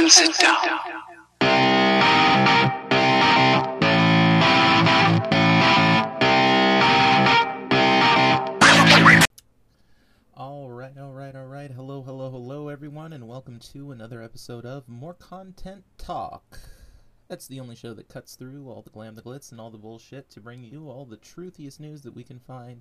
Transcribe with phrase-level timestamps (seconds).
[0.00, 0.56] and sit down.
[10.34, 11.70] All right, all right, all right.
[11.70, 16.58] Hello, hello, hello, everyone, and welcome to another episode of More Content Talk.
[17.28, 19.76] That's the only show that cuts through all the glam, the glitz, and all the
[19.76, 22.80] bullshit to bring you all the truthiest news that we can find.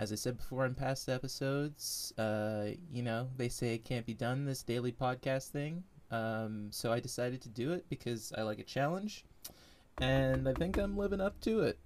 [0.00, 4.14] As I said before in past episodes, uh, you know, they say it can't be
[4.14, 5.84] done, this daily podcast thing.
[6.10, 9.26] Um, so I decided to do it because I like a challenge,
[10.00, 11.78] and I think I'm living up to it.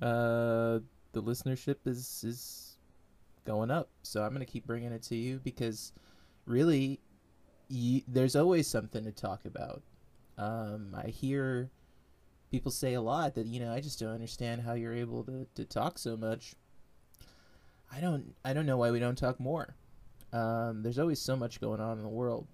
[0.00, 0.78] Uh,
[1.10, 2.76] the listenership is is
[3.44, 3.88] going up.
[4.04, 5.92] So I'm going to keep bringing it to you because
[6.46, 7.00] really,
[7.66, 9.82] you, there's always something to talk about.
[10.38, 11.70] Um, I hear
[12.52, 15.48] people say a lot that, you know, I just don't understand how you're able to,
[15.56, 16.54] to talk so much.
[17.92, 19.74] I don't, I don't know why we don't talk more.
[20.32, 22.46] Um, there's always so much going on in the world.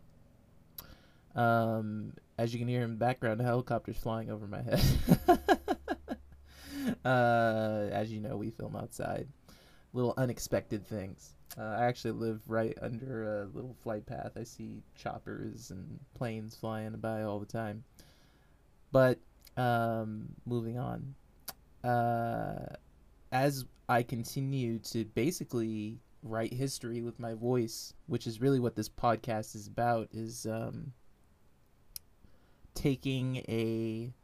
[1.34, 4.82] Um, as you can hear in the background, a helicopter's flying over my head.
[7.04, 9.26] uh, as you know, we film outside
[9.94, 11.34] little unexpected things.
[11.56, 14.32] Uh, I actually live right under a little flight path.
[14.36, 17.84] I see choppers and planes flying by all the time.
[18.90, 19.18] But
[19.56, 21.14] um, moving on,
[21.84, 22.74] uh,
[23.34, 28.88] as I continue to basically write history with my voice, which is really what this
[28.88, 30.92] podcast is about, is um,
[32.74, 34.14] taking a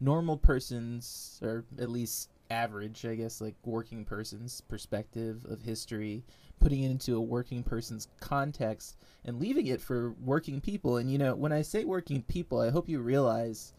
[0.00, 6.24] normal person's, or at least average, I guess, like working person's perspective of history,
[6.58, 10.96] putting it into a working person's context, and leaving it for working people.
[10.96, 13.72] And, you know, when I say working people, I hope you realize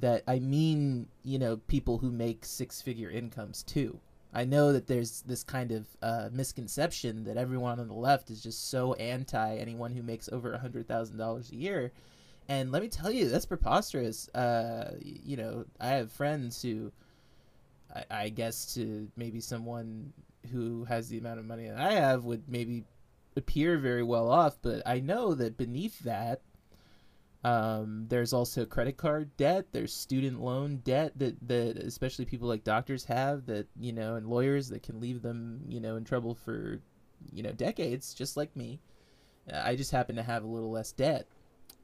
[0.00, 3.98] that I mean, you know, people who make six figure incomes too.
[4.32, 8.42] I know that there's this kind of uh, misconception that everyone on the left is
[8.42, 11.92] just so anti anyone who makes over a $100,000 a year.
[12.48, 14.28] And let me tell you, that's preposterous.
[14.28, 16.92] Uh, you know, I have friends who
[17.94, 20.12] I, I guess to maybe someone
[20.52, 22.84] who has the amount of money that I have would maybe
[23.36, 26.40] appear very well off, but I know that beneath that,
[27.42, 29.66] um, there's also credit card debt.
[29.72, 34.26] There's student loan debt that, that especially people like doctors have that you know, and
[34.26, 36.80] lawyers that can leave them you know in trouble for
[37.32, 38.80] you know decades, just like me.
[39.52, 41.26] I just happen to have a little less debt.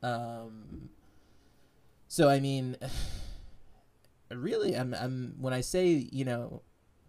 [0.03, 0.91] Um,
[2.09, 2.77] so I mean.
[4.31, 6.62] really I'm I'm when I say, you know,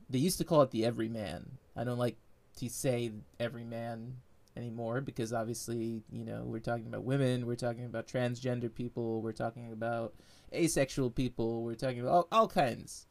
[0.09, 1.57] they used to call it the everyman.
[1.75, 2.17] I don't like
[2.57, 4.17] to say everyman
[4.57, 9.31] anymore because obviously, you know, we're talking about women, we're talking about transgender people, we're
[9.31, 10.13] talking about
[10.53, 13.07] asexual people, we're talking about all, all kinds.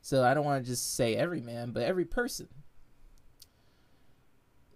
[0.00, 2.48] So I don't want to just say every man, but every person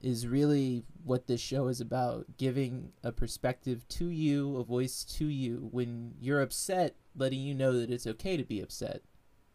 [0.03, 5.27] is really what this show is about giving a perspective to you, a voice to
[5.27, 9.03] you when you're upset, letting you know that it's okay to be upset.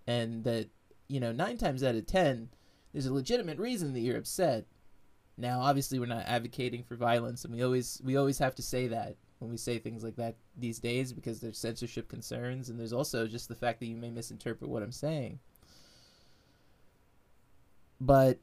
[0.08, 0.70] And that,
[1.08, 2.50] you know, nine times out of ten,
[2.94, 4.66] there's a legitimate reason that you're upset.
[5.38, 8.88] Now, obviously, we're not advocating for violence, and we always we always have to say
[8.88, 12.94] that when we say things like that these days because there's censorship concerns, and there's
[12.94, 15.40] also just the fact that you may misinterpret what I'm saying.
[18.00, 18.40] But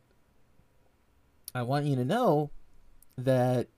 [1.54, 2.50] I want you to know
[3.16, 3.68] that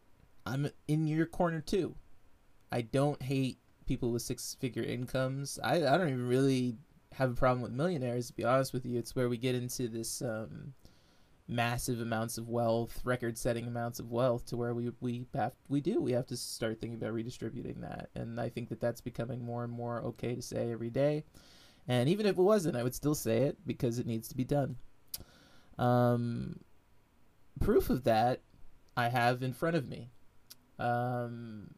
[0.47, 1.95] I'm in your corner too.
[2.71, 5.59] I don't hate people with six figure incomes.
[5.63, 6.77] I, I don't even really
[7.13, 8.99] have a problem with millionaires, to be honest with you.
[8.99, 10.75] It's where we get into this um,
[11.47, 15.81] massive amounts of wealth, record setting amounts of wealth, to where we, we have we
[15.81, 18.09] do we have to start thinking about redistributing that.
[18.15, 21.25] And I think that that's becoming more and more okay to say every day.
[21.87, 24.45] And even if it wasn't, I would still say it because it needs to be
[24.45, 24.77] done.
[25.79, 26.61] Um,
[27.61, 28.41] proof of that
[28.97, 30.11] I have in front of me.
[30.79, 31.75] Um,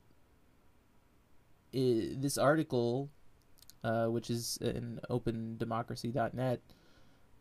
[1.74, 3.10] i this article,
[3.82, 6.60] uh, which is in opendemocracy.net,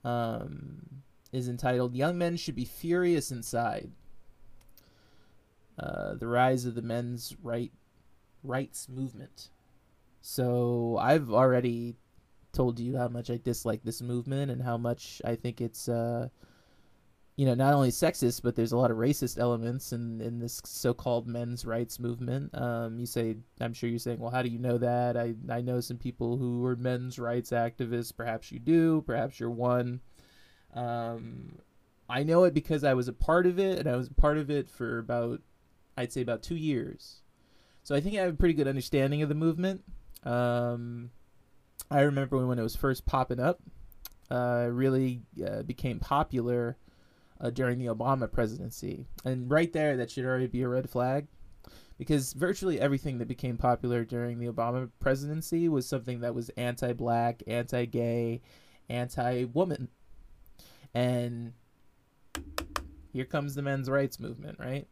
[0.04, 1.04] um,
[1.36, 3.92] is entitled Young Men Should Be Furious Inside.
[5.78, 7.72] Uh, the rise of the men's right
[8.44, 9.50] rights movement.
[10.22, 11.98] So I've already
[12.54, 16.30] told you how much I dislike this movement and how much I think it's uh,
[17.36, 20.62] you know, not only sexist, but there's a lot of racist elements in, in this
[20.64, 22.56] so-called men's rights movement.
[22.58, 25.18] Um, you say, I'm sure you're saying, well, how do you know that?
[25.18, 28.16] I, I know some people who are men's rights activists.
[28.16, 29.04] Perhaps you do.
[29.06, 30.00] Perhaps you're one.
[30.76, 31.58] Um,
[32.08, 34.38] I know it because I was a part of it, and I was a part
[34.38, 35.42] of it for about,
[35.98, 37.22] I'd say, about two years.
[37.84, 39.84] So I think I have a pretty good understanding of the movement.
[40.24, 41.12] Um,
[41.90, 43.62] I remember when it was first popping up,
[44.30, 46.78] uh, really uh, became popular
[47.40, 49.06] uh, during the Obama presidency.
[49.24, 51.28] And right there, that should already be a red flag
[51.98, 57.44] because virtually everything that became popular during the Obama presidency was something that was anti-black,
[57.48, 58.42] anti-gay,
[58.90, 59.90] anti-woman.
[60.96, 61.52] And
[63.12, 64.88] here comes the men's rights movement, right?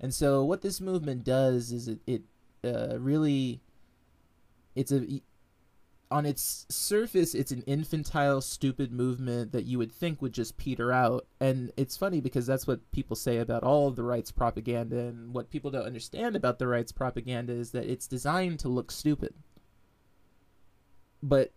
[0.00, 2.22] And so what this movement does is it it
[2.64, 3.60] uh, really
[4.74, 5.22] it's a
[6.08, 10.92] on its surface it's an infantile stupid movement that you would think would just peter
[10.92, 11.26] out.
[11.40, 15.32] And it's funny because that's what people say about all of the rights propaganda and
[15.32, 19.32] what people don't understand about the rights propaganda is that it's designed to look stupid.
[21.22, 21.52] But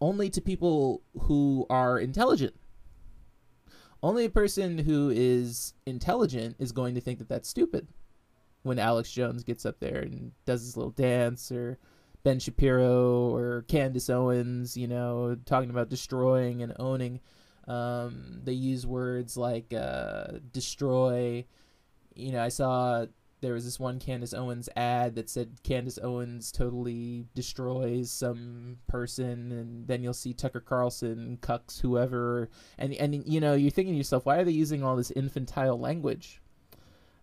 [0.00, 2.54] only to people who are intelligent
[4.02, 7.88] only a person who is intelligent is going to think that that's stupid
[8.62, 11.78] when alex jones gets up there and does his little dance or
[12.24, 17.20] Ben Shapiro or Candace Owens, you know, talking about destroying and owning.
[17.66, 21.44] Um, they use words like uh, destroy.
[22.14, 23.06] You know, I saw
[23.40, 29.52] there was this one Candace Owens ad that said Candace Owens totally destroys some person,
[29.52, 32.48] and then you'll see Tucker Carlson cucks whoever,
[32.78, 35.78] and and you know you're thinking to yourself, why are they using all this infantile
[35.78, 36.40] language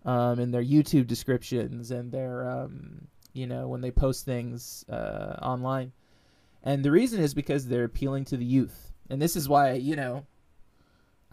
[0.06, 5.36] um, in their YouTube descriptions and their um, you know, when they post things uh,
[5.42, 5.92] online.
[6.64, 8.94] And the reason is because they're appealing to the youth.
[9.10, 10.26] And this is why, you know,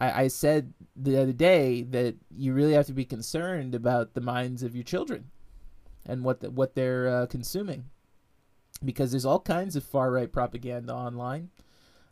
[0.03, 4.21] I, I said the other day that you really have to be concerned about the
[4.21, 5.31] minds of your children
[6.05, 7.85] and what the, what they're uh, consuming,
[8.83, 11.49] because there's all kinds of far right propaganda online.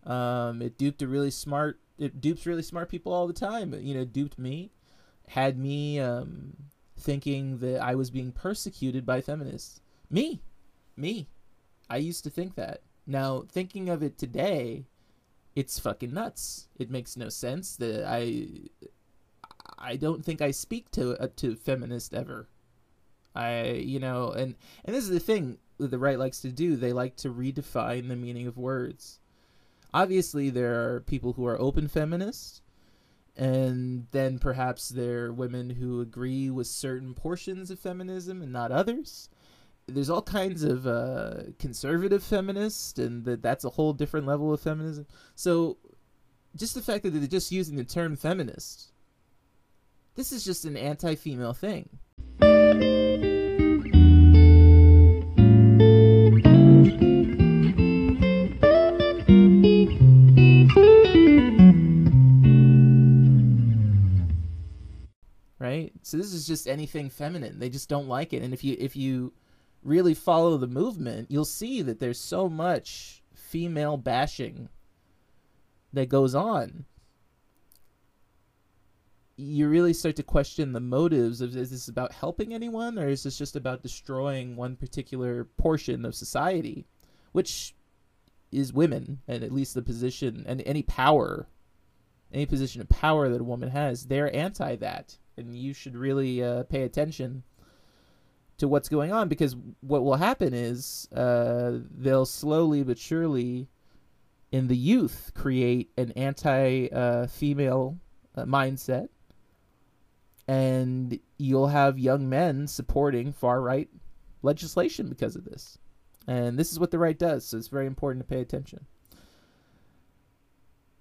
[0.05, 1.79] Um, it duped a really smart.
[1.97, 3.73] It dupes really smart people all the time.
[3.73, 4.71] You know, duped me,
[5.27, 6.53] had me um,
[6.97, 9.81] thinking that I was being persecuted by feminists.
[10.09, 10.41] Me.
[10.95, 11.27] Me.
[11.89, 12.81] I used to think that.
[13.05, 14.85] Now, thinking of it today,
[15.55, 16.67] it's fucking nuts.
[16.77, 18.47] It makes no sense that I
[19.77, 22.47] I don't think I speak to uh, to feminist ever.
[23.33, 24.55] I, you know, and
[24.85, 26.75] and this is the thing that the right likes to do.
[26.75, 29.19] They like to redefine the meaning of words.
[29.93, 32.61] Obviously, there are people who are open feminists
[33.35, 38.71] and then perhaps there are women who agree with certain portions of feminism and not
[38.71, 39.29] others.
[39.93, 44.61] There's all kinds of uh, conservative feminists, and that that's a whole different level of
[44.61, 45.05] feminism.
[45.35, 45.77] So,
[46.55, 48.91] just the fact that they're just using the term feminist,
[50.15, 51.89] this is just an anti-female thing.
[65.61, 65.93] right?
[66.01, 67.59] So this is just anything feminine.
[67.59, 68.41] They just don't like it.
[68.41, 69.33] And if you if you
[69.83, 74.69] really follow the movement, you'll see that there's so much female bashing
[75.93, 76.85] that goes on.
[79.35, 83.23] You really start to question the motives of is this about helping anyone or is
[83.23, 86.85] this just about destroying one particular portion of society,
[87.31, 87.73] which
[88.51, 91.47] is women and at least the position and any power
[92.33, 96.43] any position of power that a woman has, they're anti that and you should really
[96.43, 97.43] uh, pay attention
[98.61, 103.67] to what's going on because what will happen is uh, they'll slowly but surely
[104.51, 107.97] in the youth create an anti-female
[108.35, 109.09] uh, mindset
[110.47, 113.89] and you'll have young men supporting far right
[114.43, 115.77] legislation because of this
[116.27, 118.85] and this is what the right does so it's very important to pay attention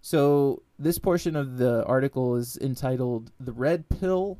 [0.00, 4.38] so this portion of the article is entitled "The Red Pill."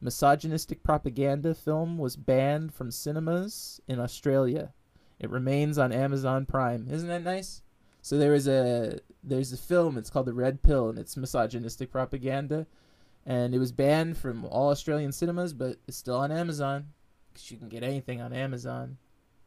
[0.00, 4.72] Misogynistic propaganda film was banned from cinemas in Australia.
[5.18, 6.88] It remains on Amazon Prime.
[6.90, 7.62] Isn't that nice?
[8.00, 9.98] So there is a there's a film.
[9.98, 12.66] It's called The Red Pill, and it's misogynistic propaganda.
[13.26, 16.86] And it was banned from all Australian cinemas, but it's still on Amazon
[17.32, 18.96] because you can get anything on Amazon.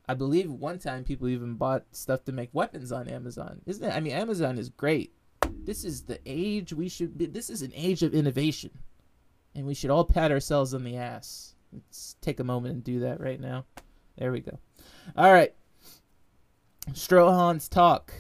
[0.08, 3.62] I believe one time people even bought stuff to make weapons on Amazon.
[3.66, 3.96] Isn't it?
[3.96, 5.14] I mean, Amazon is great.
[5.64, 7.26] This is the age we should be.
[7.26, 8.72] This is an age of innovation.
[9.56, 11.56] And we should all pat ourselves on the ass.
[11.72, 13.66] Let's take a moment and do that right now.
[14.18, 14.60] There we go.
[15.16, 15.54] All right.
[16.92, 18.14] Strohan's talk.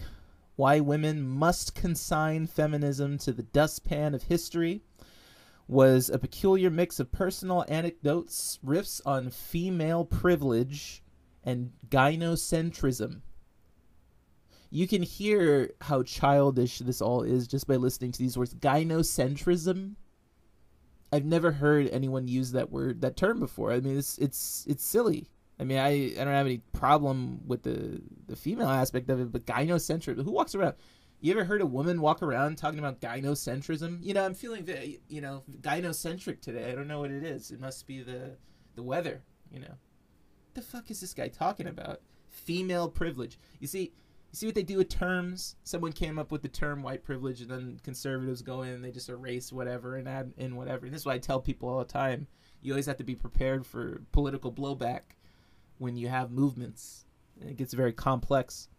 [0.56, 4.82] Why women must consign feminism to the dustpan of history
[5.68, 11.02] was a peculiar mix of personal anecdotes, riffs on female privilege,
[11.44, 13.22] and gynocentrism
[14.74, 19.94] you can hear how childish this all is just by listening to these words gynocentrism
[21.14, 23.72] i've never heard anyone use that word that term before.
[23.72, 25.28] I mean it's it's it's silly.
[25.60, 29.32] I mean i i don't have any problem with the the female aspect of it
[29.32, 30.76] but gynocentrism who walks around?
[31.22, 34.00] You ever heard a woman walk around talking about gynocentrism?
[34.02, 34.68] You know i'm feeling
[35.08, 36.72] you know gynocentric today.
[36.72, 37.52] I don't know what it is.
[37.52, 38.38] It must be the
[38.76, 39.68] the weather you know.
[39.68, 42.02] What the fuck is this guy talking about?
[42.30, 43.38] Female privilege.
[43.60, 43.94] You see,
[44.34, 45.56] you see what they do with terms?
[45.64, 48.90] Someone came up with the term white privilege, and then conservatives go in and they
[48.90, 50.86] just erase whatever and add in whatever.
[50.86, 52.26] And this is why I tell people all the time:
[52.64, 55.02] you always have to be prepared for political blowback
[55.78, 57.06] when you have movements.
[57.42, 58.70] It gets very complex.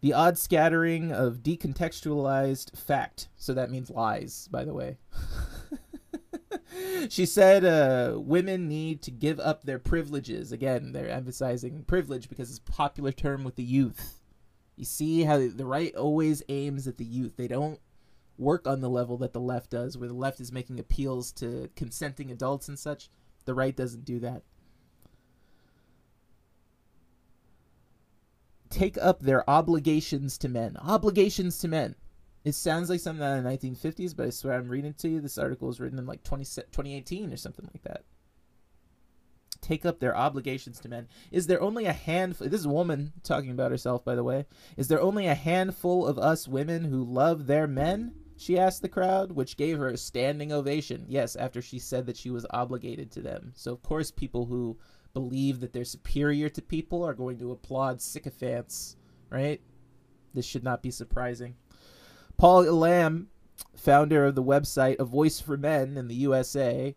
[0.00, 3.28] The odd scattering of decontextualized fact.
[3.36, 4.96] So that means lies, by the way.
[7.08, 10.52] she said uh, women need to give up their privileges.
[10.52, 14.20] Again, they're emphasizing privilege because it's a popular term with the youth.
[14.76, 17.36] You see how the right always aims at the youth.
[17.36, 17.80] They don't
[18.38, 21.68] work on the level that the left does, where the left is making appeals to
[21.76, 23.10] consenting adults and such.
[23.44, 24.42] The right doesn't do that.
[28.70, 30.76] Take up their obligations to men.
[30.78, 31.96] Obligations to men.
[32.44, 35.20] It sounds like something out of the 1950s, but I swear I'm reading to you.
[35.20, 38.04] This article was written in like 20, 2018 or something like that.
[39.60, 41.06] Take up their obligations to men.
[41.30, 42.48] Is there only a handful?
[42.48, 44.46] This is a woman talking about herself, by the way.
[44.78, 48.14] Is there only a handful of us women who love their men?
[48.38, 51.04] She asked the crowd, which gave her a standing ovation.
[51.08, 53.52] Yes, after she said that she was obligated to them.
[53.54, 54.78] So, of course, people who
[55.12, 58.96] believe that they're superior to people are going to applaud sycophants,
[59.28, 59.60] right?
[60.32, 61.54] This should not be surprising.
[62.40, 63.28] Paul Elam,
[63.76, 66.96] founder of the website A Voice for Men in the USA,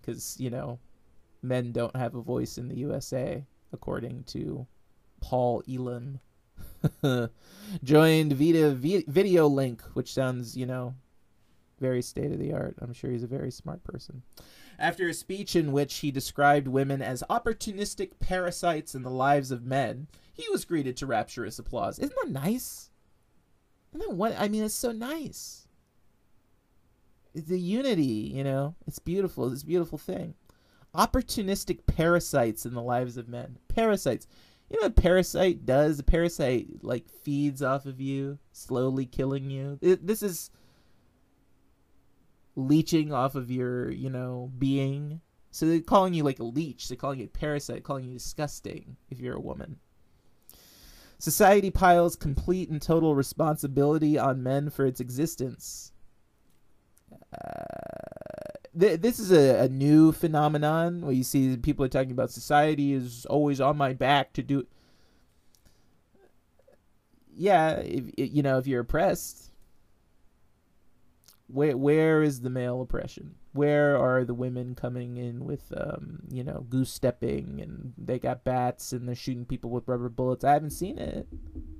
[0.00, 0.78] because, you know,
[1.42, 4.66] men don't have a voice in the USA, according to
[5.20, 6.20] Paul Elam.
[7.84, 10.94] Joined Vita Video Link, which sounds, you know,
[11.78, 12.76] very state of the art.
[12.80, 14.22] I'm sure he's a very smart person.
[14.78, 19.66] After a speech in which he described women as opportunistic parasites in the lives of
[19.66, 21.98] men, he was greeted to rapturous applause.
[21.98, 22.88] Isn't that nice?
[23.98, 24.38] And then what?
[24.38, 25.66] I mean, it's so nice.
[27.34, 29.52] The unity, you know, it's beautiful.
[29.52, 30.34] It's a beautiful thing.
[30.94, 33.58] Opportunistic parasites in the lives of men.
[33.66, 34.28] Parasites.
[34.70, 35.98] You know what parasite does?
[35.98, 39.80] A parasite like feeds off of you, slowly killing you.
[39.82, 40.50] It, this is
[42.54, 45.22] leeching off of your, you know, being.
[45.50, 46.86] So they're calling you like a leech.
[46.86, 49.80] They're calling you a parasite, calling you disgusting if you're a woman.
[51.18, 55.92] Society piles complete and total responsibility on men for its existence.
[57.32, 62.30] Uh, th- this is a, a, new phenomenon where you see people are talking about
[62.30, 64.66] society is always on my back to do.
[67.36, 69.50] Yeah, if, you know, if you're oppressed,
[71.48, 73.34] where where is the male oppression?
[73.58, 78.44] Where are the women coming in with um, you know, goose stepping and they got
[78.44, 80.44] bats and they're shooting people with rubber bullets?
[80.44, 81.26] I haven't seen it.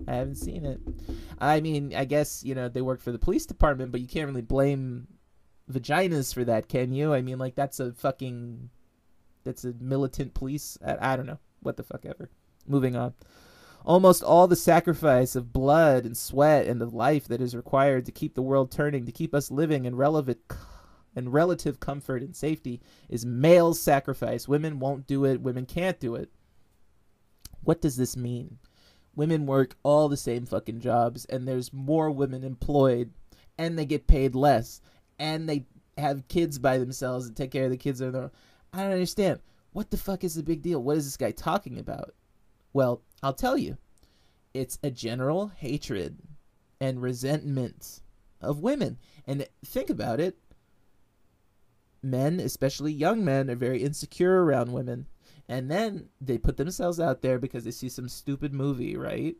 [0.08, 0.80] I haven't seen it.
[1.38, 4.26] I mean, I guess, you know, they work for the police department, but you can't
[4.26, 5.06] really blame
[5.70, 7.14] vaginas for that, can you?
[7.14, 8.70] I mean, like that's a fucking
[9.44, 10.78] that's a militant police.
[10.84, 11.38] I, I don't know.
[11.60, 12.28] What the fuck ever.
[12.66, 13.14] Moving on.
[13.84, 18.12] Almost all the sacrifice of blood and sweat and of life that is required to
[18.12, 20.40] keep the world turning, to keep us living and relevant
[21.18, 24.48] and relative comfort and safety is male sacrifice.
[24.48, 25.42] Women won't do it.
[25.42, 26.30] Women can't do it.
[27.64, 28.58] What does this mean?
[29.16, 33.10] Women work all the same fucking jobs, and there's more women employed,
[33.58, 34.80] and they get paid less,
[35.18, 35.66] and they
[35.98, 38.30] have kids by themselves and take care of the kids on their own.
[38.72, 39.40] I don't understand.
[39.72, 40.82] What the fuck is the big deal?
[40.82, 42.14] What is this guy talking about?
[42.72, 43.76] Well, I'll tell you.
[44.54, 46.16] It's a general hatred
[46.80, 48.00] and resentment
[48.40, 48.98] of women.
[49.26, 50.38] And think about it.
[52.02, 55.06] Men, especially young men, are very insecure around women.
[55.48, 59.36] And then they put themselves out there because they see some stupid movie, right?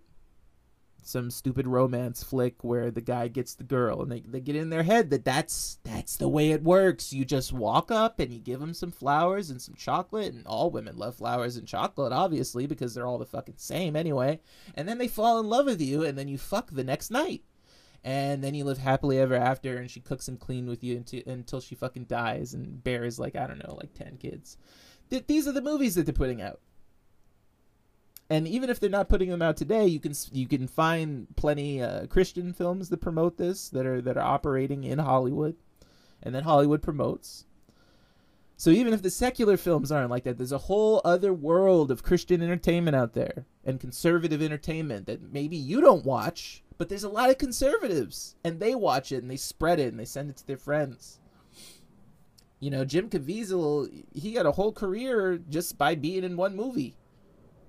[1.09, 4.69] some stupid romance flick where the guy gets the girl and they, they get in
[4.69, 8.39] their head that that's that's the way it works you just walk up and you
[8.39, 12.67] give them some flowers and some chocolate and all women love flowers and chocolate obviously
[12.67, 14.39] because they're all the fucking same anyway
[14.75, 17.43] and then they fall in love with you and then you fuck the next night
[18.05, 21.23] and then you live happily ever after and she cooks and clean with you until,
[21.27, 24.57] until she fucking dies and bears like i don't know like 10 kids.
[25.11, 26.61] Th- these are the movies that they're putting out.
[28.31, 31.81] And even if they're not putting them out today, you can you can find plenty
[31.81, 35.57] uh, Christian films that promote this that are that are operating in Hollywood,
[36.23, 37.47] and then Hollywood promotes.
[38.59, 42.03] So even if the secular films aren't like that, there's a whole other world of
[42.03, 47.09] Christian entertainment out there and conservative entertainment that maybe you don't watch, but there's a
[47.09, 50.37] lot of conservatives and they watch it and they spread it and they send it
[50.39, 51.21] to their friends.
[52.61, 56.97] You know, Jim Caviezel, he got a whole career just by being in one movie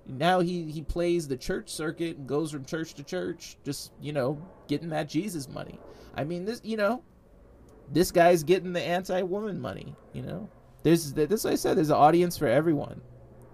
[0.07, 4.11] now he he plays the church circuit and goes from church to church just you
[4.11, 5.79] know getting that jesus money
[6.15, 7.03] i mean this you know
[7.91, 10.49] this guy's getting the anti-woman money you know
[10.83, 11.77] There's what I said.
[11.77, 13.01] There's an audience for everyone.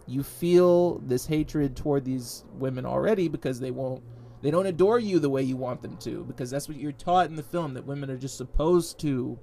[0.07, 4.03] You feel this hatred toward these women already because they won't
[4.41, 7.29] they don't adore you the way you want them to because that's what you're taught
[7.29, 9.39] in the film that women are just supposed to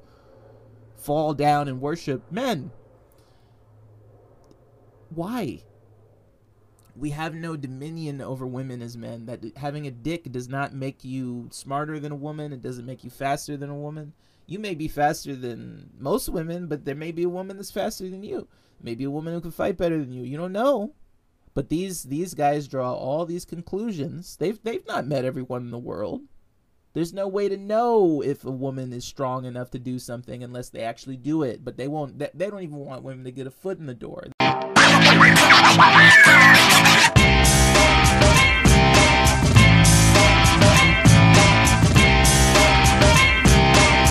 [0.96, 2.70] fall down and worship men.
[5.10, 5.62] Why?
[6.94, 9.26] We have no dominion over women as men.
[9.26, 12.52] That having a dick does not make you smarter than a woman.
[12.52, 14.12] It doesn't make you faster than a woman.
[14.46, 18.08] You may be faster than most women, but there may be a woman that's faster
[18.08, 18.48] than you.
[18.82, 20.22] Maybe a woman who can fight better than you.
[20.22, 20.94] You don't know.
[21.54, 24.36] But these these guys draw all these conclusions.
[24.36, 26.22] They've they've not met everyone in the world.
[26.94, 30.68] There's no way to know if a woman is strong enough to do something unless
[30.68, 31.64] they actually do it.
[31.64, 32.18] But they won't.
[32.18, 34.31] They don't even want women to get a foot in the door.